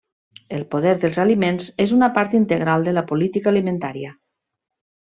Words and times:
El 0.59 0.63
poder 0.75 0.93
dels 1.03 1.19
aliments 1.25 1.69
és 1.87 1.95
una 1.99 2.09
part 2.17 2.35
integral 2.41 2.89
de 2.89 2.99
la 3.01 3.07
política 3.13 3.55
alimentària. 3.57 4.19